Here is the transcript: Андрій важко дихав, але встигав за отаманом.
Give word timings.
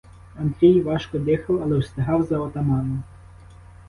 Андрій 0.39 0.81
важко 0.81 1.19
дихав, 1.19 1.61
але 1.63 1.77
встигав 1.77 2.23
за 2.23 2.39
отаманом. 2.39 3.03